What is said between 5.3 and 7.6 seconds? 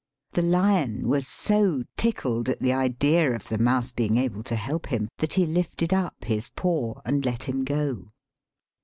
he lifted up his paw and let